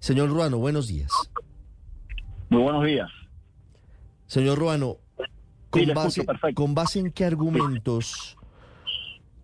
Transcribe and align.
Señor 0.00 0.30
Ruano, 0.30 0.58
buenos 0.58 0.88
días. 0.88 1.12
Muy 2.48 2.62
buenos 2.62 2.84
días. 2.84 3.08
Señor 4.26 4.58
Ruano, 4.58 4.96
con, 5.70 5.82
Sí, 5.82 5.92
base, 5.92 6.08
escucho, 6.08 6.26
perfecto. 6.26 6.60
¿con 6.60 6.74
base 6.74 6.98
en 6.98 7.12
qué 7.12 7.24
argumentos, 7.24 8.36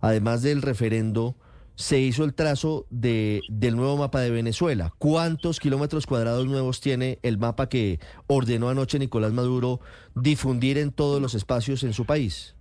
además 0.00 0.42
del 0.42 0.62
referendo, 0.62 1.36
se 1.76 2.00
hizo 2.00 2.24
el 2.24 2.34
trazo 2.34 2.86
de, 2.90 3.40
del 3.48 3.76
nuevo 3.76 3.96
mapa 3.96 4.20
de 4.20 4.30
Venezuela? 4.30 4.92
¿Cuántos 4.98 5.60
kilómetros 5.60 6.06
cuadrados 6.06 6.46
nuevos 6.46 6.80
tiene 6.80 7.20
el 7.22 7.38
mapa 7.38 7.68
que 7.68 8.00
ordenó 8.26 8.68
anoche 8.68 8.98
Nicolás 8.98 9.32
Maduro 9.32 9.80
difundir 10.16 10.78
en 10.78 10.90
todos 10.90 11.22
los 11.22 11.34
espacios 11.36 11.84
en 11.84 11.92
su 11.92 12.04
país? 12.04 12.56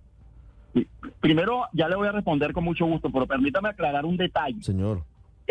Primero, 1.18 1.64
ya 1.72 1.88
le 1.88 1.96
voy 1.96 2.06
a 2.06 2.12
responder 2.12 2.52
con 2.52 2.62
mucho 2.62 2.86
gusto, 2.86 3.10
pero 3.10 3.26
permítame 3.26 3.70
aclarar 3.70 4.04
un 4.04 4.16
detalle. 4.16 4.62
Señor. 4.62 5.02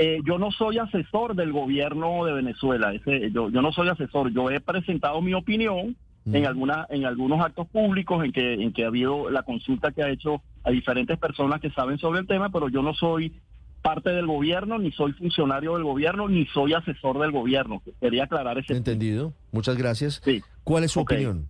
Eh, 0.01 0.21
yo 0.25 0.37
no 0.37 0.49
soy 0.51 0.77
asesor 0.77 1.35
del 1.35 1.51
gobierno 1.51 2.23
de 2.23 2.31
Venezuela. 2.31 2.93
Ese, 2.93 3.31
yo, 3.31 3.49
yo 3.49 3.61
no 3.61 3.73
soy 3.73 3.89
asesor. 3.89 4.31
Yo 4.31 4.49
he 4.49 4.61
presentado 4.61 5.21
mi 5.21 5.33
opinión 5.33 5.97
en, 6.25 6.43
Mm. 6.43 6.45
alguna, 6.45 6.87
en 6.89 7.05
algunos 7.05 7.41
actos 7.41 7.67
públicos 7.67 8.23
en 8.23 8.31
que, 8.31 8.53
en 8.53 8.71
que 8.71 8.83
ha 8.85 8.87
habido 8.87 9.29
la 9.29 9.43
consulta 9.43 9.91
que 9.91 10.03
ha 10.03 10.09
hecho 10.09 10.41
a 10.63 10.71
diferentes 10.71 11.17
personas 11.17 11.59
que 11.59 11.69
saben 11.71 11.97
sobre 11.97 12.19
el 12.19 12.27
tema, 12.27 12.49
pero 12.49 12.69
yo 12.69 12.81
no 12.81 12.93
soy 12.93 13.33
parte 13.81 14.11
del 14.11 14.27
gobierno, 14.27 14.77
ni 14.77 14.91
soy 14.91 15.13
funcionario 15.13 15.73
del 15.73 15.83
gobierno, 15.83 16.27
ni 16.27 16.45
soy 16.47 16.73
asesor 16.73 17.19
del 17.19 17.31
gobierno. 17.31 17.81
Quería 17.99 18.25
aclarar 18.25 18.57
ese 18.57 18.75
Entendido. 18.75 19.33
Muchas 19.51 19.77
gracias. 19.77 20.21
Sí. 20.23 20.41
¿Cuál 20.63 20.83
es 20.83 20.91
su 20.91 21.01
opinión? 21.01 21.47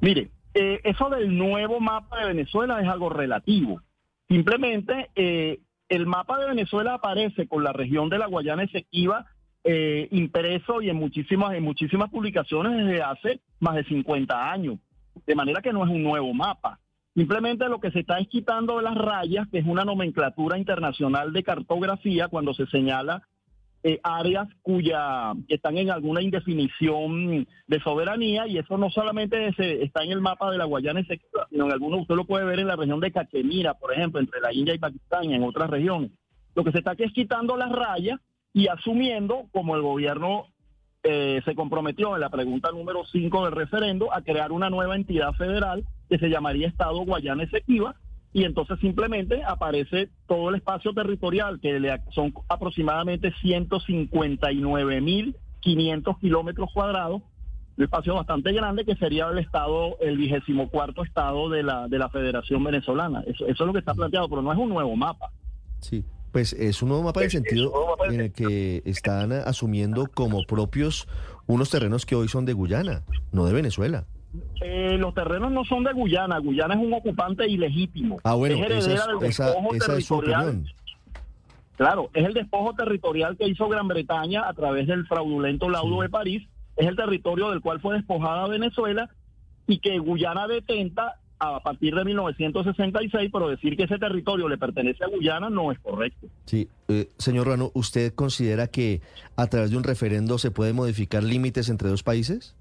Mire, 0.00 0.30
eh, 0.54 0.80
eso 0.84 1.10
del 1.10 1.36
nuevo 1.36 1.80
mapa 1.80 2.20
de 2.20 2.26
Venezuela 2.28 2.80
es 2.80 2.88
algo 2.88 3.08
relativo. 3.08 3.80
Simplemente 4.28 5.10
eh, 5.16 5.60
el 5.90 6.06
mapa 6.06 6.38
de 6.38 6.46
Venezuela 6.46 6.94
aparece 6.94 7.46
con 7.48 7.64
la 7.64 7.72
región 7.72 8.08
de 8.08 8.18
la 8.18 8.26
Guayana 8.26 8.62
Esequiba 8.62 9.26
eh, 9.64 10.08
impreso 10.12 10.80
y 10.80 10.88
en 10.88 10.96
muchísimas, 10.96 11.52
en 11.54 11.64
muchísimas 11.64 12.08
publicaciones 12.10 12.76
desde 12.78 13.02
hace 13.02 13.40
más 13.58 13.74
de 13.74 13.84
50 13.84 14.52
años. 14.52 14.78
De 15.26 15.34
manera 15.34 15.60
que 15.60 15.72
no 15.72 15.84
es 15.84 15.90
un 15.90 16.02
nuevo 16.02 16.32
mapa. 16.32 16.78
Simplemente 17.14 17.68
lo 17.68 17.80
que 17.80 17.90
se 17.90 18.00
está 18.00 18.18
es 18.20 18.28
quitando 18.28 18.76
de 18.76 18.84
las 18.84 18.94
rayas, 18.94 19.48
que 19.50 19.58
es 19.58 19.66
una 19.66 19.84
nomenclatura 19.84 20.56
internacional 20.56 21.32
de 21.32 21.42
cartografía, 21.42 22.28
cuando 22.28 22.54
se 22.54 22.66
señala 22.66 23.26
eh, 23.82 23.98
áreas 24.02 24.46
cuya 24.62 25.32
que 25.48 25.54
están 25.54 25.78
en 25.78 25.90
alguna 25.90 26.20
indefinición 26.22 27.46
de 27.66 27.80
soberanía 27.80 28.46
y 28.46 28.58
eso 28.58 28.76
no 28.76 28.90
solamente 28.90 29.52
se- 29.54 29.82
está 29.82 30.02
en 30.04 30.12
el 30.12 30.20
mapa 30.20 30.50
de 30.50 30.58
la 30.58 30.64
Guayana 30.66 31.00
Esequiba, 31.00 31.46
sino 31.50 31.66
en 31.66 31.72
algunos 31.72 32.00
usted 32.02 32.14
lo 32.14 32.24
puede 32.24 32.44
ver 32.44 32.60
en 32.60 32.66
la 32.68 32.76
región 32.76 33.00
de 33.00 33.10
Cachemira, 33.12 33.74
por 33.74 33.92
ejemplo, 33.92 34.20
entre 34.20 34.40
la 34.40 34.52
India 34.52 34.74
y 34.74 34.78
Pakistán 34.78 35.24
y 35.24 35.34
en 35.34 35.44
otras 35.44 35.70
regiones. 35.70 36.10
Lo 36.54 36.64
que 36.64 36.72
se 36.72 36.78
está 36.78 36.90
aquí 36.92 37.04
es 37.04 37.12
quitando 37.12 37.56
las 37.56 37.70
rayas 37.72 38.20
y 38.52 38.66
asumiendo, 38.68 39.44
como 39.52 39.76
el 39.76 39.82
gobierno 39.82 40.46
eh, 41.02 41.40
se 41.46 41.54
comprometió 41.54 42.14
en 42.14 42.20
la 42.20 42.28
pregunta 42.28 42.70
número 42.72 43.04
5 43.06 43.44
del 43.46 43.54
referendo, 43.54 44.12
a 44.12 44.20
crear 44.20 44.52
una 44.52 44.68
nueva 44.68 44.96
entidad 44.96 45.32
federal 45.32 45.84
que 46.10 46.18
se 46.18 46.28
llamaría 46.28 46.68
Estado 46.68 46.98
Guayana 47.06 47.44
Esequiba, 47.44 47.94
y 48.32 48.44
entonces 48.44 48.78
simplemente 48.80 49.42
aparece 49.42 50.08
todo 50.26 50.50
el 50.50 50.56
espacio 50.56 50.92
territorial, 50.92 51.58
que 51.60 51.80
son 52.12 52.34
aproximadamente 52.48 53.32
159.500 53.42 56.18
kilómetros 56.20 56.70
cuadrados, 56.72 57.22
un 57.76 57.84
espacio 57.84 58.14
bastante 58.14 58.52
grande 58.52 58.84
que 58.84 58.94
sería 58.96 59.28
el 59.28 59.38
estado, 59.38 59.98
el 60.00 60.16
vigésimo 60.16 60.68
cuarto 60.68 61.02
estado 61.02 61.48
de 61.48 61.64
la, 61.64 61.88
de 61.88 61.98
la 61.98 62.08
Federación 62.08 62.62
Venezolana. 62.62 63.24
Eso, 63.26 63.46
eso 63.46 63.64
es 63.64 63.66
lo 63.66 63.72
que 63.72 63.80
está 63.80 63.94
planteado, 63.94 64.28
pero 64.28 64.42
no 64.42 64.52
es 64.52 64.58
un 64.58 64.68
nuevo 64.68 64.94
mapa. 64.94 65.32
Sí, 65.80 66.04
pues 66.30 66.52
es 66.52 66.82
un 66.82 66.90
nuevo 66.90 67.02
mapa 67.04 67.20
en 67.20 67.24
el 67.24 67.30
sentido 67.30 67.72
en 68.08 68.20
el 68.20 68.32
que 68.32 68.82
están 68.84 69.32
asumiendo 69.32 70.06
como 70.06 70.44
propios 70.44 71.08
unos 71.46 71.70
terrenos 71.70 72.06
que 72.06 72.14
hoy 72.14 72.28
son 72.28 72.44
de 72.44 72.52
Guyana, 72.52 73.02
no 73.32 73.44
de 73.44 73.54
Venezuela. 73.54 74.06
Eh, 74.60 74.96
los 74.98 75.12
terrenos 75.14 75.50
no 75.50 75.64
son 75.64 75.82
de 75.84 75.92
Guyana, 75.92 76.38
Guyana 76.38 76.74
es 76.74 76.80
un 76.80 76.92
ocupante 76.92 77.48
ilegítimo. 77.48 78.18
Ah, 78.24 78.34
bueno, 78.34 78.54
es 78.56 78.60
esa 78.62 78.66
heredera 78.74 79.00
es, 79.02 79.06
del 79.08 79.18
despojo 79.28 79.74
esa 79.74 79.96
es 79.96 80.04
su 80.06 80.14
territorial. 80.20 80.48
opinión. 80.48 80.66
Claro, 81.76 82.10
es 82.12 82.24
el 82.26 82.34
despojo 82.34 82.74
territorial 82.74 83.36
que 83.36 83.48
hizo 83.48 83.68
Gran 83.68 83.88
Bretaña 83.88 84.46
a 84.46 84.52
través 84.52 84.86
del 84.86 85.06
fraudulento 85.06 85.68
laudo 85.70 85.96
Sí. 85.96 86.02
de 86.02 86.08
París. 86.10 86.48
Es 86.76 86.86
el 86.86 86.96
territorio 86.96 87.50
del 87.50 87.60
cual 87.60 87.80
fue 87.80 87.94
despojada 87.96 88.46
Venezuela 88.48 89.08
y 89.66 89.78
que 89.78 89.98
Guyana 89.98 90.46
detenta 90.46 91.16
a 91.38 91.58
partir 91.60 91.94
de 91.94 92.04
1966, 92.04 93.30
pero 93.32 93.48
decir 93.48 93.74
que 93.76 93.84
ese 93.84 93.98
territorio 93.98 94.46
le 94.46 94.58
pertenece 94.58 95.02
a 95.04 95.08
Guyana 95.08 95.48
no 95.48 95.72
es 95.72 95.78
correcto. 95.78 96.26
Sí, 96.44 96.68
eh, 96.88 97.08
señor 97.16 97.46
Rano, 97.48 97.70
¿usted 97.72 98.14
considera 98.14 98.66
que 98.66 99.00
a 99.36 99.46
través 99.46 99.70
de 99.70 99.78
un 99.78 99.84
referendo 99.84 100.36
se 100.36 100.50
puede 100.50 100.74
modificar 100.74 101.22
límites 101.24 101.70
entre 101.70 101.88
dos 101.88 102.02
países? 102.02 102.54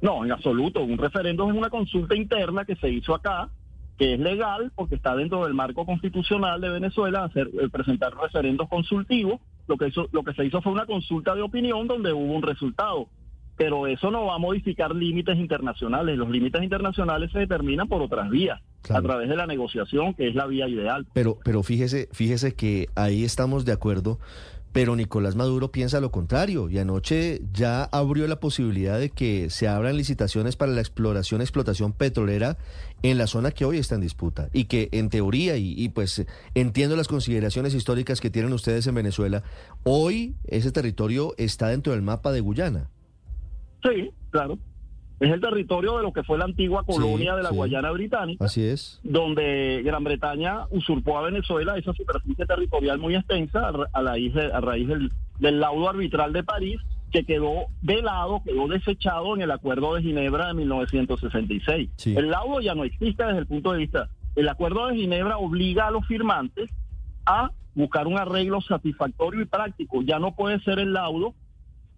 No, 0.00 0.24
en 0.24 0.32
absoluto. 0.32 0.82
Un 0.82 0.98
referéndum 0.98 1.50
es 1.50 1.56
una 1.56 1.70
consulta 1.70 2.14
interna 2.14 2.64
que 2.64 2.76
se 2.76 2.88
hizo 2.90 3.14
acá, 3.14 3.48
que 3.96 4.14
es 4.14 4.20
legal 4.20 4.70
porque 4.76 4.94
está 4.94 5.16
dentro 5.16 5.44
del 5.44 5.54
marco 5.54 5.84
constitucional 5.84 6.60
de 6.60 6.68
Venezuela 6.68 7.24
hacer 7.24 7.48
eh, 7.60 7.68
presentar 7.68 8.14
referendos 8.14 8.68
consultivos. 8.68 9.40
Lo 9.66 9.76
que 9.76 9.88
hizo, 9.88 10.08
lo 10.12 10.22
que 10.22 10.34
se 10.34 10.44
hizo 10.44 10.62
fue 10.62 10.72
una 10.72 10.86
consulta 10.86 11.34
de 11.34 11.42
opinión 11.42 11.86
donde 11.88 12.12
hubo 12.12 12.32
un 12.32 12.42
resultado. 12.42 13.08
Pero 13.56 13.88
eso 13.88 14.12
no 14.12 14.24
va 14.26 14.36
a 14.36 14.38
modificar 14.38 14.94
límites 14.94 15.36
internacionales. 15.36 16.16
Los 16.16 16.30
límites 16.30 16.62
internacionales 16.62 17.32
se 17.32 17.40
determinan 17.40 17.88
por 17.88 18.00
otras 18.00 18.30
vías, 18.30 18.60
Claro. 18.82 19.00
a 19.00 19.02
través 19.02 19.28
de 19.28 19.34
la 19.34 19.48
negociación, 19.48 20.14
que 20.14 20.28
es 20.28 20.36
la 20.36 20.46
vía 20.46 20.68
ideal. 20.68 21.04
Pero, 21.12 21.38
pero 21.44 21.64
fíjese, 21.64 22.08
fíjese 22.12 22.54
que 22.54 22.86
ahí 22.94 23.24
estamos 23.24 23.64
de 23.64 23.72
acuerdo, 23.72 24.20
pero 24.72 24.96
Nicolás 24.96 25.36
Maduro 25.36 25.70
piensa 25.72 26.00
lo 26.00 26.10
contrario 26.10 26.68
y 26.68 26.78
anoche 26.78 27.40
ya 27.52 27.84
abrió 27.84 28.26
la 28.26 28.40
posibilidad 28.40 28.98
de 28.98 29.10
que 29.10 29.50
se 29.50 29.68
abran 29.68 29.96
licitaciones 29.96 30.56
para 30.56 30.72
la 30.72 30.80
exploración, 30.80 31.40
explotación 31.40 31.92
petrolera 31.92 32.58
en 33.02 33.18
la 33.18 33.26
zona 33.26 33.50
que 33.50 33.64
hoy 33.64 33.78
está 33.78 33.94
en 33.94 34.02
disputa 34.02 34.48
y 34.52 34.64
que 34.64 34.88
en 34.92 35.08
teoría 35.08 35.56
y, 35.56 35.74
y 35.76 35.88
pues 35.88 36.24
entiendo 36.54 36.96
las 36.96 37.08
consideraciones 37.08 37.74
históricas 37.74 38.20
que 38.20 38.30
tienen 38.30 38.52
ustedes 38.52 38.86
en 38.86 38.94
Venezuela, 38.94 39.42
hoy 39.84 40.34
ese 40.44 40.72
territorio 40.72 41.34
está 41.38 41.68
dentro 41.68 41.92
del 41.92 42.02
mapa 42.02 42.32
de 42.32 42.40
Guyana. 42.40 42.90
Sí, 43.82 44.10
claro. 44.30 44.58
Es 45.20 45.30
el 45.32 45.40
territorio 45.40 45.96
de 45.96 46.02
lo 46.04 46.12
que 46.12 46.22
fue 46.22 46.38
la 46.38 46.44
antigua 46.44 46.84
colonia 46.84 47.32
Sí, 47.32 47.36
de 47.38 47.42
la 47.42 47.48
sí. 47.50 47.54
Guayana 47.56 47.90
Británica. 47.90 48.44
Así 48.44 48.62
es. 48.64 49.00
donde 49.02 49.82
Gran 49.84 50.04
Bretaña 50.04 50.66
usurpó 50.70 51.18
a 51.18 51.22
Venezuela 51.22 51.76
esa 51.76 51.92
superficie 51.92 52.46
territorial 52.46 52.98
muy 52.98 53.16
extensa 53.16 53.68
a, 53.68 53.72
ra- 53.72 53.86
a 53.92 54.02
raíz, 54.02 54.32
de- 54.34 54.52
a 54.52 54.60
raíz 54.60 54.86
del, 54.86 55.10
del 55.40 55.58
laudo 55.60 55.88
arbitral 55.88 56.32
de 56.32 56.44
París, 56.44 56.80
que 57.10 57.24
quedó 57.24 57.66
velado, 57.82 58.42
quedó 58.44 58.68
desechado 58.68 59.34
en 59.34 59.42
el 59.42 59.50
Acuerdo 59.50 59.94
de 59.94 60.02
Ginebra 60.02 60.48
de 60.48 60.54
1966. 60.54 61.90
Sí. 61.96 62.14
El 62.16 62.30
laudo 62.30 62.60
ya 62.60 62.74
no 62.74 62.84
existe 62.84 63.24
desde 63.24 63.38
el 63.40 63.46
punto 63.46 63.72
de 63.72 63.78
vista. 63.78 64.08
El 64.36 64.48
Acuerdo 64.48 64.86
de 64.86 64.96
Ginebra 64.96 65.38
obliga 65.38 65.88
a 65.88 65.90
los 65.90 66.06
firmantes 66.06 66.70
a 67.26 67.50
buscar 67.74 68.06
un 68.06 68.18
arreglo 68.18 68.60
satisfactorio 68.60 69.42
y 69.42 69.46
práctico. 69.46 70.02
Ya 70.02 70.18
no 70.18 70.34
puede 70.34 70.60
ser 70.60 70.78
el 70.78 70.92
laudo 70.92 71.34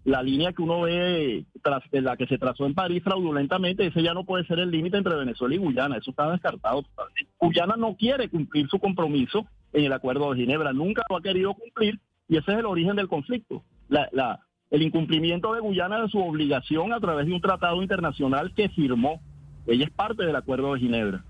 la 0.03 0.23
línea 0.23 0.53
que 0.53 0.61
uno 0.61 0.81
ve 0.81 1.45
tras 1.61 1.83
la 1.91 2.17
que 2.17 2.27
se 2.27 2.37
trazó 2.37 2.65
en 2.65 2.73
París 2.73 3.03
fraudulentamente, 3.03 3.85
ese 3.85 4.01
ya 4.01 4.13
no 4.13 4.23
puede 4.23 4.45
ser 4.45 4.59
el 4.59 4.71
límite 4.71 4.97
entre 4.97 5.15
Venezuela 5.15 5.53
y 5.53 5.59
Guyana, 5.59 5.97
eso 5.97 6.11
está 6.11 6.31
descartado 6.31 6.81
totalmente. 6.83 7.31
Guyana 7.39 7.75
no 7.77 7.95
quiere 7.95 8.29
cumplir 8.29 8.67
su 8.67 8.79
compromiso 8.79 9.45
en 9.73 9.85
el 9.85 9.93
Acuerdo 9.93 10.31
de 10.31 10.41
Ginebra, 10.41 10.73
nunca 10.73 11.03
lo 11.09 11.17
ha 11.17 11.21
querido 11.21 11.53
cumplir 11.53 11.99
y 12.27 12.37
ese 12.37 12.51
es 12.53 12.59
el 12.59 12.65
origen 12.65 12.95
del 12.95 13.07
conflicto. 13.07 13.63
La, 13.89 14.09
la, 14.11 14.39
el 14.71 14.81
incumplimiento 14.81 15.53
de 15.53 15.59
Guyana 15.59 16.01
de 16.01 16.09
su 16.09 16.19
obligación 16.19 16.93
a 16.93 16.99
través 16.99 17.27
de 17.27 17.33
un 17.33 17.41
tratado 17.41 17.81
internacional 17.81 18.53
que 18.55 18.69
firmó. 18.69 19.21
Ella 19.67 19.85
es 19.85 19.91
parte 19.91 20.25
del 20.25 20.35
Acuerdo 20.35 20.73
de 20.73 20.79
Ginebra. 20.79 21.23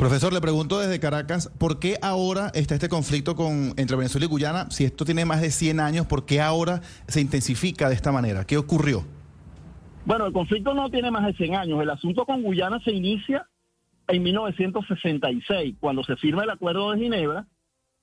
Profesor, 0.00 0.32
le 0.32 0.40
pregunto 0.40 0.78
desde 0.78 0.98
Caracas, 0.98 1.52
¿por 1.58 1.78
qué 1.78 1.98
ahora 2.00 2.50
está 2.54 2.72
este 2.72 2.88
conflicto 2.88 3.36
con, 3.36 3.74
entre 3.76 3.98
Venezuela 3.98 4.24
y 4.24 4.28
Guyana? 4.30 4.70
Si 4.70 4.84
esto 4.84 5.04
tiene 5.04 5.26
más 5.26 5.42
de 5.42 5.50
100 5.50 5.78
años, 5.78 6.06
¿por 6.06 6.24
qué 6.24 6.40
ahora 6.40 6.80
se 7.06 7.20
intensifica 7.20 7.86
de 7.90 7.96
esta 7.96 8.10
manera? 8.10 8.46
¿Qué 8.46 8.56
ocurrió? 8.56 9.04
Bueno, 10.06 10.24
el 10.24 10.32
conflicto 10.32 10.72
no 10.72 10.88
tiene 10.88 11.10
más 11.10 11.26
de 11.26 11.34
100 11.34 11.54
años. 11.54 11.82
El 11.82 11.90
asunto 11.90 12.24
con 12.24 12.42
Guyana 12.42 12.80
se 12.82 12.92
inicia 12.92 13.46
en 14.08 14.22
1966, 14.22 15.76
cuando 15.78 16.02
se 16.02 16.16
firma 16.16 16.44
el 16.44 16.50
Acuerdo 16.50 16.92
de 16.92 16.98
Ginebra 17.00 17.46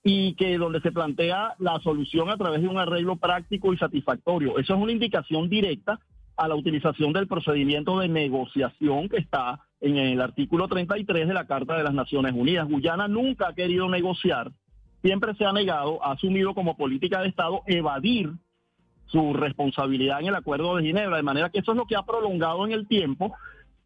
y 0.04 0.36
que 0.36 0.56
donde 0.60 0.82
se 0.82 0.92
plantea 0.92 1.56
la 1.58 1.80
solución 1.80 2.30
a 2.30 2.38
través 2.38 2.62
de 2.62 2.68
un 2.68 2.78
arreglo 2.78 3.16
práctico 3.16 3.74
y 3.74 3.78
satisfactorio. 3.80 4.60
Eso 4.60 4.76
es 4.76 4.80
una 4.80 4.92
indicación 4.92 5.50
directa 5.50 6.00
a 6.36 6.48
la 6.48 6.54
utilización 6.54 7.12
del 7.12 7.28
procedimiento 7.28 7.98
de 7.98 8.08
negociación 8.08 9.10
que 9.10 9.18
está 9.18 9.67
en 9.82 9.98
el 9.98 10.22
artículo 10.22 10.68
33 10.68 11.28
de 11.28 11.34
la 11.34 11.46
Carta 11.46 11.78
de 11.78 11.84
las 11.84 11.94
Naciones 11.94 12.34
Unidas. 12.36 12.68
Guyana 12.68 13.08
nunca 13.08 13.50
ha 13.50 13.54
querido 13.54 13.90
negociar, 13.90 14.52
siempre 15.02 15.36
se 15.36 15.46
ha 15.46 15.54
negado, 15.54 16.04
ha 16.04 16.14
asumido 16.14 16.54
como 16.54 16.76
política 16.76 17.22
de 17.22 17.30
Estado 17.30 17.62
evadir 17.68 18.32
su 19.06 19.34
responsabilidad 19.34 20.20
en 20.20 20.28
el 20.28 20.36
Acuerdo 20.36 20.76
de 20.76 20.84
Ginebra, 20.84 21.18
de 21.18 21.24
manera 21.24 21.50
que 21.50 21.60
eso 21.60 21.72
es 21.72 21.78
lo 21.78 21.86
que 21.86 21.96
ha 21.96 22.04
prolongado 22.04 22.66
en 22.66 22.74
el 22.74 22.88
tiempo 22.88 23.36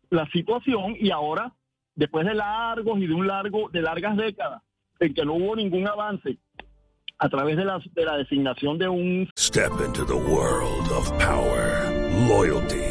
la 0.09 0.27
situación 0.29 0.95
y 0.99 1.11
ahora, 1.11 1.53
después 1.95 2.25
de 2.25 2.33
largos 2.33 2.99
y 2.99 3.07
de 3.07 3.13
un 3.13 3.27
largo, 3.27 3.69
de 3.69 3.81
largas 3.81 4.17
décadas 4.17 4.61
en 4.99 5.13
que 5.13 5.25
no 5.25 5.33
hubo 5.33 5.55
ningún 5.55 5.87
avance 5.87 6.37
a 7.17 7.29
través 7.29 7.55
de 7.55 7.65
la, 7.65 7.79
de 7.93 8.05
la 8.05 8.17
designación 8.17 8.77
de 8.77 8.89
un... 8.89 9.29
Step 9.37 9.71
into 9.85 10.05
the 10.05 10.13
world 10.13 10.91
of 10.91 11.09
power, 11.19 11.89
loyalty 12.27 12.90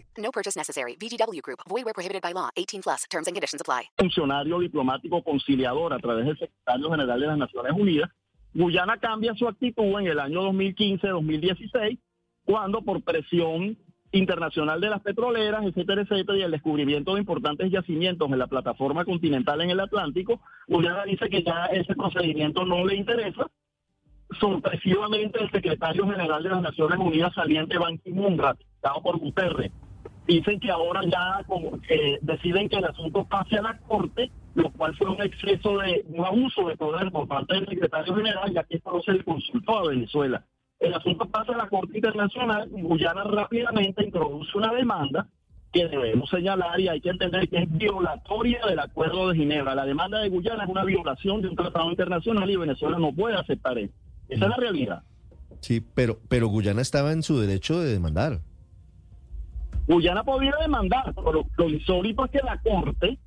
No 0.21 0.31
purchase 0.31 0.55
necessary. 0.55 0.95
VGW 0.95 1.41
Group. 1.41 1.59
Void 1.69 1.85
where 1.85 1.93
prohibited 1.93 2.21
by 2.21 2.33
law. 2.33 2.49
18 2.55 2.81
plus. 2.81 3.03
Terms 3.09 3.27
and 3.27 3.35
conditions 3.35 3.61
apply. 3.61 3.89
funcionario 3.97 4.59
diplomático 4.59 5.23
conciliador 5.23 5.93
a 5.93 5.99
través 5.99 6.25
del 6.25 6.37
secretario 6.37 6.91
general 6.91 7.19
de 7.19 7.27
las 7.27 7.37
Naciones 7.37 7.73
Unidas, 7.73 8.09
Guyana 8.53 8.97
cambia 8.97 9.33
su 9.35 9.47
actitud 9.47 9.99
en 9.99 10.07
el 10.07 10.19
año 10.19 10.41
2015-2016, 10.51 11.99
cuando 12.43 12.81
por 12.81 13.01
presión 13.01 13.77
internacional 14.11 14.81
de 14.81 14.89
las 14.89 15.01
petroleras, 15.01 15.63
etcétera, 15.63 16.01
etcétera, 16.01 16.37
y 16.37 16.41
el 16.41 16.51
descubrimiento 16.51 17.13
de 17.13 17.21
importantes 17.21 17.71
yacimientos 17.71 18.29
en 18.29 18.39
la 18.39 18.47
plataforma 18.47 19.05
continental 19.05 19.61
en 19.61 19.69
el 19.69 19.79
Atlántico, 19.79 20.41
Guyana 20.67 21.05
dice 21.05 21.29
que 21.29 21.43
ya 21.43 21.67
ese 21.67 21.95
procedimiento 21.95 22.65
no 22.65 22.85
le 22.85 22.95
interesa. 22.95 23.49
Sorpresivamente, 24.39 25.41
el 25.41 25.51
secretario 25.51 26.05
general 26.05 26.43
de 26.43 26.49
las 26.49 26.61
Naciones 26.61 26.99
Unidas 26.99 27.33
saliente 27.33 27.77
Ban 27.77 27.97
Ki-moon, 27.99 28.37
ratificado 28.37 29.01
por 29.01 29.17
Guterres, 29.17 29.71
dicen 30.35 30.59
que 30.59 30.71
ahora 30.71 31.01
ya 31.05 31.43
como 31.47 31.79
que 31.81 32.19
deciden 32.21 32.69
que 32.69 32.77
el 32.77 32.85
asunto 32.85 33.25
pase 33.25 33.57
a 33.57 33.61
la 33.61 33.77
Corte, 33.79 34.31
lo 34.55 34.71
cual 34.71 34.95
fue 34.95 35.09
un 35.09 35.21
exceso 35.21 35.77
de 35.79 36.05
un 36.09 36.25
abuso 36.25 36.67
de 36.67 36.77
poder 36.77 37.11
por 37.11 37.27
parte 37.27 37.55
del 37.55 37.67
secretario 37.67 38.15
general, 38.15 38.53
ya 38.53 38.63
que 38.63 38.77
esto 38.77 39.01
se 39.03 39.13
le 39.13 39.23
consultó 39.23 39.79
a 39.79 39.87
Venezuela. 39.89 40.45
El 40.79 40.93
asunto 40.93 41.25
pasa 41.29 41.53
a 41.53 41.57
la 41.57 41.69
Corte 41.69 41.95
Internacional 41.95 42.67
Guyana 42.69 43.23
rápidamente 43.23 44.03
introduce 44.03 44.57
una 44.57 44.73
demanda 44.73 45.27
que 45.71 45.87
debemos 45.87 46.29
señalar 46.29 46.79
y 46.79 46.89
hay 46.89 46.99
que 46.99 47.09
entender 47.09 47.47
que 47.47 47.59
es 47.59 47.71
violatoria 47.71 48.59
del 48.67 48.79
Acuerdo 48.79 49.29
de 49.29 49.37
Ginebra. 49.37 49.75
La 49.75 49.85
demanda 49.85 50.19
de 50.19 50.29
Guyana 50.29 50.63
es 50.63 50.69
una 50.69 50.83
violación 50.83 51.41
de 51.41 51.47
un 51.47 51.55
tratado 51.55 51.89
internacional 51.89 52.49
y 52.49 52.55
Venezuela 52.57 52.99
no 52.99 53.13
puede 53.13 53.37
aceptar 53.37 53.77
eso. 53.77 53.93
Esa 54.27 54.45
es 54.45 54.49
la 54.49 54.57
realidad. 54.57 55.03
Sí, 55.61 55.81
pero, 55.93 56.19
pero 56.27 56.47
Guyana 56.47 56.81
estaba 56.81 57.11
en 57.11 57.23
su 57.23 57.39
derecho 57.39 57.79
de 57.79 57.93
demandar. 57.93 58.39
Guyana 59.91 60.23
podía 60.23 60.53
demandar, 60.61 61.13
pero 61.15 61.45
lo, 61.57 61.69
insólito 61.69 62.25
es 62.25 62.31
que 62.31 62.39
la 62.43 62.59
Corte, 62.61 63.17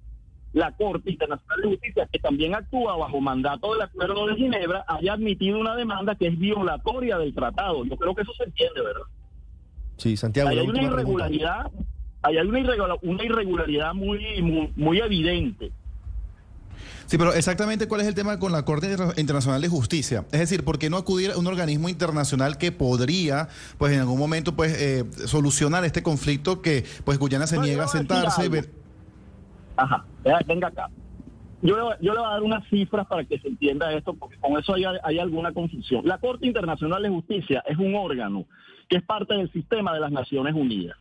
la 0.52 0.72
Corte 0.76 1.11
Internacional 1.11 1.61
de 1.62 1.69
Justicia, 1.69 2.08
que 2.11 2.19
también 2.19 2.55
actúa 2.55 2.96
bajo 2.96 3.20
mandato 3.20 3.72
del 3.72 3.82
Acuerdo 3.82 4.26
de 4.26 4.37
Ginebra, 4.37 4.84
haya 4.88 5.12
admitido 5.14 5.58
una 5.58 5.75
demanda 5.76 6.14
que 6.14 6.28
es 6.28 6.38
violatoria 6.38 7.19
del 7.19 7.34
tratado. 7.34 7.84
Yo 7.84 7.96
creo 7.96 8.14
que 8.14 8.22
eso 8.22 8.32
se 8.37 8.44
entiende, 8.44 8.81
¿verdad? 8.82 9.02
Sí, 9.96 10.16
Santiago. 10.16 10.49
Ahí 10.49 10.58
hay 10.58 10.66
una 10.69 10.82
irregularidad, 10.82 11.70
ahí 12.22 12.38
hay 12.38 12.46
una 12.46 12.61
irregula- 12.61 12.99
una 13.02 13.25
irregularidad 13.25 13.94
muy, 13.94 14.43
muy, 14.43 14.72
muy 14.76 14.99
evidente. 15.00 15.70
Sí, 17.06 17.18
pero 17.18 17.32
exactamente 17.34 17.86
cuál 17.88 18.00
es 18.00 18.06
el 18.06 18.14
tema 18.14 18.38
con 18.38 18.52
la 18.52 18.64
Corte 18.64 18.90
Inter- 18.90 19.18
Internacional 19.18 19.60
de 19.60 19.68
Justicia. 19.68 20.24
Es 20.32 20.40
decir, 20.40 20.64
¿por 20.64 20.78
qué 20.78 20.90
no 20.90 20.96
acudir 20.96 21.32
a 21.32 21.38
un 21.38 21.46
organismo 21.46 21.88
internacional 21.88 22.58
que 22.58 22.72
podría, 22.72 23.48
pues 23.78 23.92
en 23.92 24.00
algún 24.00 24.18
momento, 24.18 24.54
pues 24.56 24.74
eh, 24.80 25.04
solucionar 25.26 25.84
este 25.84 26.02
conflicto 26.02 26.62
que, 26.62 26.84
pues 27.04 27.18
Guyana 27.18 27.46
se 27.46 27.56
No, 27.56 27.62
niega 27.62 27.84
a 27.84 27.88
sentarse? 27.88 28.48
ver- 28.48 28.70
Ajá, 29.76 30.04
venga 30.46 30.68
acá. 30.68 30.88
Yo 31.62 31.76
le, 31.76 31.82
voy- 31.82 31.94
yo 32.00 32.12
le 32.12 32.18
voy 32.18 32.28
a 32.28 32.32
dar 32.32 32.42
unas 32.42 32.68
cifras 32.68 33.06
para 33.06 33.24
que 33.24 33.38
se 33.38 33.48
entienda 33.48 33.92
esto, 33.92 34.14
porque 34.14 34.36
con 34.38 34.58
eso 34.58 34.74
hay, 34.74 34.84
hay 35.02 35.18
alguna 35.18 35.52
confusión. 35.52 36.02
La 36.04 36.18
Corte 36.18 36.46
Internacional 36.46 37.02
de 37.02 37.08
Justicia 37.08 37.62
es 37.66 37.78
un 37.78 37.94
órgano 37.94 38.44
que 38.88 38.98
es 38.98 39.02
parte 39.02 39.34
del 39.34 39.50
sistema 39.50 39.94
de 39.94 40.00
las 40.00 40.12
Naciones 40.12 40.54
Unidas. 40.54 40.96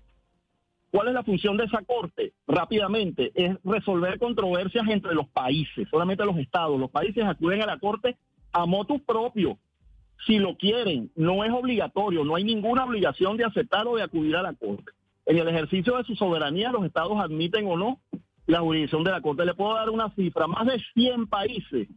¿Cuál 0.94 1.08
es 1.08 1.16
la 1.16 1.24
función 1.24 1.58
de 1.58 1.64
esa 1.64 1.82
corte? 1.82 2.34
Rápidamente, 2.46 3.32
es 3.34 3.58
resolver 3.64 4.20
controversias 4.20 4.88
entre 4.88 5.16
los 5.16 5.28
países, 5.28 5.88
solamente 5.90 6.24
los 6.24 6.38
estados. 6.38 6.80
Los 6.80 6.92
países 6.92 7.26
acuden 7.26 7.64
a 7.64 7.66
la 7.66 7.80
corte 7.80 8.16
a 8.52 8.68
motus 8.68 9.02
propio. 9.02 9.58
Si 10.28 10.38
lo 10.38 10.56
quieren, 10.56 11.10
no 11.16 11.44
es 11.44 11.52
obligatorio, 11.52 12.24
no 12.24 12.36
hay 12.36 12.44
ninguna 12.44 12.86
obligación 12.86 13.38
de 13.38 13.46
aceptar 13.46 13.88
o 13.88 13.96
de 13.96 14.04
acudir 14.04 14.36
a 14.36 14.44
la 14.44 14.54
corte. 14.54 14.92
En 15.26 15.40
el 15.40 15.48
ejercicio 15.48 15.98
de 15.98 16.04
su 16.04 16.16
soberanía, 16.16 16.72
los 16.72 16.86
estados 16.86 17.20
admiten 17.20 17.66
o 17.66 17.76
no 17.76 18.00
la 18.46 18.60
jurisdicción 18.60 19.04
de 19.04 19.10
la 19.10 19.22
corte. 19.22 19.46
Le 19.46 19.56
puedo 19.56 19.74
dar 19.74 19.90
una 19.90 20.14
cifra, 20.14 20.46
más 20.46 20.68
de 20.68 20.80
100 20.94 21.26
países 21.26 21.88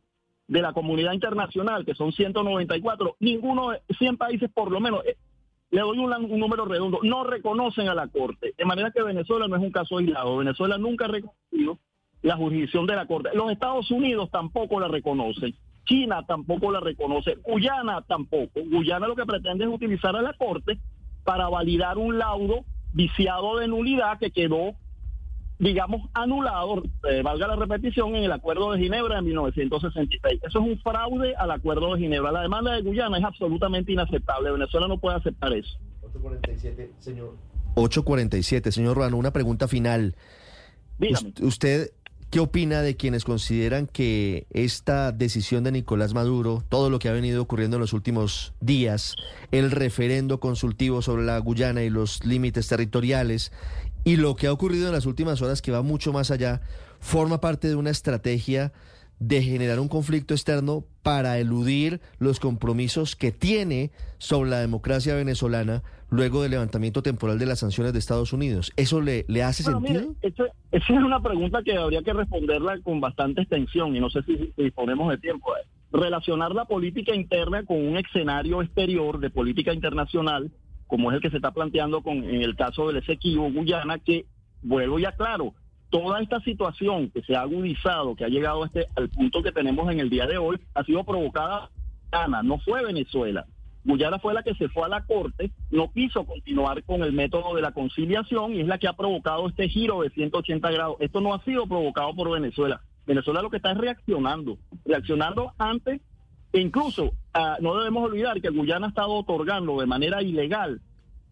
de 0.49 0.63
la 0.63 0.73
comunidad 0.73 1.13
internacional, 1.13 1.85
que 1.85 1.95
son 1.95 2.13
194, 2.13 3.17
ninguno, 3.21 3.73
de 3.73 3.83
100 3.99 4.17
países 4.17 4.51
por 4.51 4.73
lo 4.73 4.81
menos, 4.81 5.05
eh, 5.05 5.19
le 5.71 5.81
doy 5.81 5.99
un, 5.99 6.39
número 6.39 6.65
redondo, 6.65 7.01
no 7.03 7.25
reconocen 7.25 7.89
a 7.89 7.95
la 7.95 8.09
Corte. 8.09 8.55
De 8.57 8.65
manera 8.65 8.91
que 8.91 9.03
Venezuela 9.03 9.49
no 9.49 9.57
es 9.57 9.63
un 9.63 9.73
caso 9.73 9.99
aislado. 9.99 10.37
Venezuela 10.37 10.79
nunca 10.79 11.07
ha 11.07 11.09
reconocido 11.09 11.79
la 12.23 12.37
jurisdicción 12.37 12.87
de 12.87 12.97
la 12.97 13.07
Corte. 13.07 13.31
Los 13.35 13.51
Estados 13.51 13.91
Unidos 13.91 14.31
tampoco 14.31 14.81
la 14.81 14.89
reconocen. 14.89 15.55
China 15.85 16.25
tampoco 16.27 16.71
la 16.71 16.81
reconoce. 16.81 17.37
Guyana 17.45 18.03
tampoco. 18.03 18.61
Guyana 18.65 19.07
lo 19.07 19.17
que 19.17 19.27
pretende 19.27 19.65
es 19.65 19.71
utilizar 19.71 20.17
a 20.17 20.23
la 20.23 20.33
Corte 20.35 20.79
para 21.25 21.49
validar 21.49 21.99
un 21.99 22.19
laudo 22.19 22.65
viciado 22.93 23.59
de 23.59 23.69
nulidad 23.69 24.19
que 24.19 24.31
quedó, 24.31 24.73
digamos, 25.59 26.03
anulado, 26.15 26.83
eh, 27.11 27.23
valga 27.23 27.47
la 27.49 27.57
repetición, 27.57 28.15
en 28.15 28.25
el 28.25 28.33
Acuerdo 28.33 28.73
de 28.73 28.79
Ginebra 28.81 29.17
de 29.17 29.23
1966. 29.23 30.41
Eso 30.47 30.59
es 30.61 30.65
un 30.65 30.79
fraude 30.81 31.35
al 31.37 31.51
Acuerdo 31.51 31.95
de 31.95 32.01
Ginebra. 32.01 32.31
La 32.33 32.43
demanda 32.43 32.73
de 32.75 32.83
Guyana 32.83 33.19
es 33.19 33.25
absolutamente 33.25 33.93
inaceptable. 33.93 34.51
Venezuela 34.53 34.87
no 34.89 34.99
puede 34.99 35.17
aceptar 35.17 35.53
eso. 35.53 35.79
847, 36.03 36.91
señor. 36.99 37.35
847, 37.75 38.73
señor 38.73 38.97
Ruano, 38.97 39.17
una 39.17 39.33
pregunta 39.33 39.69
final. 39.69 40.15
Dígame. 40.99 41.29
Us- 41.37 41.41
¿Usted 41.43 41.91
qué 42.31 42.41
opina 42.41 42.83
de 42.83 42.97
quienes 42.97 43.25
consideran 43.25 43.87
que 43.87 44.47
esta 44.51 45.13
decisión 45.13 45.63
de 45.63 45.73
Nicolás 45.73 46.13
Maduro, 46.13 46.65
todo 46.69 46.91
lo 46.91 46.99
que 46.99 47.09
ha 47.09 47.13
venido 47.13 47.41
ocurriendo 47.43 47.77
en 47.77 47.83
los 47.83 47.93
últimos 47.93 48.53
días, 48.61 49.15
el 49.53 49.71
referendo 49.71 50.41
consultivo 50.41 51.03
sobre 51.03 51.25
la 51.25 51.39
Guyana 51.39 51.83
y 51.85 51.91
los 51.91 52.25
límites 52.25 52.67
territoriales, 52.67 53.53
y 54.07 54.17
lo 54.17 54.37
que 54.37 54.47
ha 54.47 54.53
ocurrido 54.53 54.87
en 54.87 54.93
las 54.93 55.05
últimas 55.05 55.43
horas, 55.43 55.61
que 55.61 55.73
va 55.73 55.83
mucho 55.83 56.13
más 56.13 56.31
allá, 56.31 56.61
forma 57.01 57.41
parte 57.41 57.67
de 57.67 57.75
una 57.75 57.91
estrategia 57.91 58.73
de 59.19 59.43
generar 59.43 59.81
un 59.81 59.89
conflicto 59.89 60.33
externo 60.33 60.85
para 61.03 61.39
eludir 61.41 62.01
los 62.21 62.39
compromisos 62.39 63.17
que 63.17 63.33
tiene 63.33 63.91
sobre 64.19 64.51
la 64.51 64.61
democracia 64.61 65.17
venezolana 65.17 65.83
luego 66.09 66.43
del 66.43 66.53
levantamiento 66.53 67.03
temporal 67.03 67.41
de 67.41 67.47
las 67.47 67.59
sanciones 67.59 67.93
de 67.95 67.99
Estados 67.99 68.33
Unidos. 68.33 68.73
¿Eso 68.77 69.01
le, 69.01 69.25
le 69.27 69.43
hace 69.43 69.65
Bueno, 69.65 69.81
mire, 69.81 70.01
sentido? 70.05 70.17
esa 70.23 70.45
esa 70.71 70.93
es 70.93 71.03
una 71.03 71.21
pregunta 71.21 71.63
que 71.65 71.77
habría 71.77 72.03
que 72.03 72.13
responderla 72.13 72.79
con 72.83 73.01
bastante 73.01 73.41
extensión 73.41 73.97
y 73.97 73.99
no 74.01 74.09
sé 74.09 74.23
si, 74.23 74.37
si 74.55 74.63
disponemos 74.63 75.11
de 75.11 75.19
tiempo. 75.19 75.51
Relacionar 75.91 76.53
la 76.53 76.65
política 76.67 77.13
interna 77.13 77.65
con 77.65 77.79
un 77.85 77.97
escenario 77.97 78.63
exterior 78.63 79.19
de 79.19 79.31
política 79.31 79.73
internacional, 79.75 80.53
como 80.87 81.11
es 81.11 81.17
el 81.17 81.23
que 81.23 81.31
se 81.31 81.37
está 81.37 81.51
planteando 81.53 82.03
con, 82.03 82.19
en 82.25 82.43
el 82.43 82.57
caso 82.57 82.89
del 82.89 82.99
Esequibo, 82.99 83.51
Guyana, 83.51 83.99
que, 83.99 84.27
vuelvo 84.63 84.99
ya 84.99 85.13
claro, 85.13 85.55
toda 85.91 86.21
esta 86.21 86.41
situación 86.41 87.11
que 87.11 87.23
se 87.23 87.37
ha 87.37 87.43
agudizado, 87.43 88.17
que 88.17 88.25
ha 88.25 88.29
llegado 88.29 88.65
este, 88.65 88.87
al 88.97 89.09
punto 89.09 89.43
que 89.43 89.53
tenemos 89.53 89.91
en 89.91 90.01
el 90.01 90.11
día 90.11 90.27
de 90.27 90.39
hoy, 90.39 90.59
ha 90.75 90.85
sido 90.85 91.05
provocada 91.05 91.71
Guyana, 92.11 92.43
no 92.43 92.59
fue 92.59 92.85
Venezuela. 92.85 93.47
Guyana 93.85 94.19
fue 94.19 94.35
la 94.35 94.43
que 94.43 94.55
se 94.55 94.69
fue 94.69 94.85
a 94.85 94.89
la 94.89 95.07
corte, 95.07 95.53
no 95.71 95.93
quiso 95.93 96.25
continuar 96.25 96.83
con 96.83 97.03
el 97.03 97.13
método 97.13 97.55
de 97.55 97.63
la 97.63 97.71
conciliación 97.71 98.55
y 98.55 98.61
es 98.61 98.67
la 98.67 98.79
que 98.79 98.89
ha 98.89 98.95
provocado 98.95 99.49
este 99.49 99.69
giro 99.69 100.03
de 100.03 100.11
180 100.11 100.71
grados. 100.73 100.97
Esto 100.99 101.21
no 101.21 101.33
ha 101.33 101.45
sido 101.45 101.69
provocado 101.69 102.13
por 102.15 102.33
Venezuela. 102.33 102.81
Venezuela 103.07 103.43
lo 103.43 103.51
que 103.51 103.59
está 103.59 103.71
es 103.71 103.79
reaccionando, 103.79 104.59
reaccionando 104.85 105.53
ante, 105.59 106.01
e 106.57 106.61
incluso 106.63 107.13
ah, 107.35 107.57
no 107.61 107.77
debemos 107.77 108.05
olvidar 108.05 108.41
que 108.41 108.49
Guyana 108.51 108.87
ha 108.87 108.89
estado 108.91 109.13
otorgando 109.13 109.79
de 109.81 109.87
manera 109.87 110.23
ilegal 110.23 110.81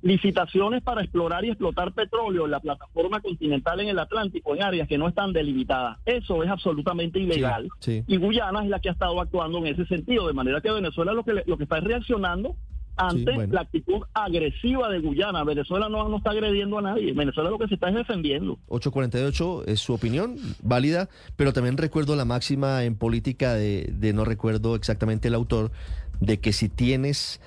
licitaciones 0.02 0.83
para 0.83 1.00
explorar 1.02 1.45
y 1.47 1.49
explotar 1.49 1.93
petróleo 1.95 2.45
en 2.45 2.50
la 2.50 2.61
plataforma 2.61 3.21
continental 3.21 3.81
en 3.81 3.88
el 3.88 3.99
Atlántico 3.99 4.54
en 4.54 4.62
áreas 4.62 4.87
que 4.87 4.99
no 4.99 5.09
están 5.09 5.33
delimitadas. 5.33 5.97
Eso 6.04 6.43
es 6.43 6.50
absolutamente 6.50 7.19
ilegal. 7.19 7.69
sí. 7.81 8.04
Y 8.07 8.19
Guyana 8.19 8.62
es 8.62 8.69
la 8.69 8.81
que 8.81 8.90
ha 8.90 8.93
estado 8.93 9.19
actuando 9.19 9.59
en 9.59 9.69
ese 9.69 9.87
sentido, 9.87 10.26
de 10.26 10.35
manera 10.35 10.61
que 10.61 10.71
Venezuela 10.71 11.14
lo 11.14 11.25
que, 11.25 11.33
le- 11.33 11.45
lo 11.47 11.57
que 11.57 11.62
está 11.64 11.78
es 11.78 11.85
reaccionando 11.85 12.54
ante 12.96 13.30
Sí, 13.30 13.34
bueno. 13.34 13.52
la 13.52 13.60
actitud 13.62 14.02
agresiva 14.12 14.88
de 14.88 15.00
Guyana. 15.00 15.44
Venezuela 15.44 15.88
no, 15.88 16.08
no 16.08 16.18
está 16.18 16.30
agrediendo 16.30 16.78
a 16.78 16.82
nadie. 16.82 17.12
Venezuela 17.12 17.50
lo 17.50 17.58
que 17.58 17.68
se 17.68 17.74
está 17.74 17.88
es 17.88 17.94
defendiendo. 17.94 18.58
848 18.68 19.66
es 19.66 19.80
su 19.80 19.94
opinión, 19.94 20.36
válida, 20.62 21.08
pero 21.36 21.52
también 21.52 21.76
recuerdo 21.76 22.16
la 22.16 22.24
máxima 22.24 22.84
en 22.84 22.96
política 22.96 23.54
de, 23.54 23.90
de 23.92 24.12
no 24.12 24.24
recuerdo 24.24 24.74
exactamente 24.76 25.28
el 25.28 25.34
autor, 25.34 25.70
de 26.20 26.40
que 26.40 26.52
si 26.52 26.68
tienes 26.68 27.40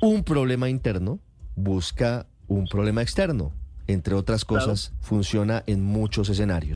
un 0.00 0.24
problema 0.24 0.68
interno, 0.68 1.18
busca 1.56 2.26
un 2.48 2.66
problema 2.66 3.02
externo. 3.02 3.52
Entre 3.88 4.14
otras 4.14 4.44
cosas, 4.44 4.92
funciona 5.00 5.62
en 5.66 5.82
muchos 5.82 6.28
escenarios. 6.28 6.75